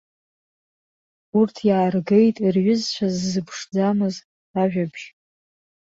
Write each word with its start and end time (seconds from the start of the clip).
Урҭ 1.39 1.55
иааргеит 1.69 2.37
рҩызцәа 2.53 3.07
ззыԥшӡамыз 3.15 4.15
ажәабжь. 4.61 5.05